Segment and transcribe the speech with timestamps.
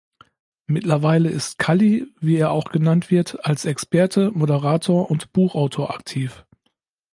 [0.65, 6.43] Mittlerweile ist Calli, wie er auch genannt wird, als Experte, Moderator und Buchautor aktiv.